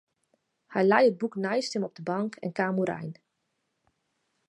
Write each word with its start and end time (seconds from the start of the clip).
Hy 0.73 0.81
lei 0.91 1.03
it 1.09 1.19
boek 1.19 1.35
neist 1.45 1.73
him 1.75 1.85
op 1.87 1.95
de 1.97 2.03
bank 2.11 2.31
en 2.43 2.55
kaam 2.57 2.79
oerein. 2.81 3.11